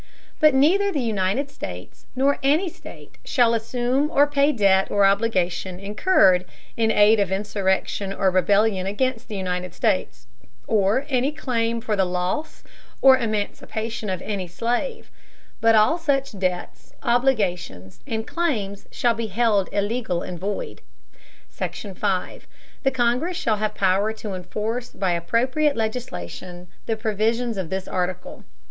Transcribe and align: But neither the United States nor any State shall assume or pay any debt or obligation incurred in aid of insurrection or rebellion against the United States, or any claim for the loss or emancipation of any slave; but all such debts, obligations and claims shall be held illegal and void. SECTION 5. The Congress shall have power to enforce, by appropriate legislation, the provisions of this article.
But 0.39 0.55
neither 0.55 0.91
the 0.91 0.99
United 0.99 1.51
States 1.51 2.07
nor 2.15 2.39
any 2.41 2.69
State 2.69 3.19
shall 3.23 3.53
assume 3.53 4.09
or 4.09 4.25
pay 4.25 4.47
any 4.49 4.53
debt 4.57 4.89
or 4.89 5.05
obligation 5.05 5.79
incurred 5.79 6.43
in 6.75 6.89
aid 6.89 7.19
of 7.19 7.31
insurrection 7.31 8.11
or 8.11 8.31
rebellion 8.31 8.87
against 8.87 9.27
the 9.27 9.37
United 9.37 9.75
States, 9.75 10.25
or 10.65 11.05
any 11.07 11.31
claim 11.31 11.81
for 11.81 11.95
the 11.95 12.03
loss 12.03 12.63
or 12.99 13.15
emancipation 13.15 14.09
of 14.09 14.23
any 14.23 14.47
slave; 14.47 15.11
but 15.61 15.75
all 15.75 15.99
such 15.99 16.39
debts, 16.39 16.93
obligations 17.03 17.99
and 18.07 18.25
claims 18.25 18.87
shall 18.91 19.13
be 19.13 19.27
held 19.27 19.69
illegal 19.71 20.23
and 20.23 20.39
void. 20.39 20.81
SECTION 21.47 21.93
5. 21.93 22.47
The 22.81 22.89
Congress 22.89 23.37
shall 23.37 23.57
have 23.57 23.75
power 23.75 24.11
to 24.13 24.33
enforce, 24.33 24.89
by 24.89 25.11
appropriate 25.11 25.75
legislation, 25.75 26.69
the 26.87 26.97
provisions 26.97 27.55
of 27.55 27.69
this 27.69 27.87
article. 27.87 28.43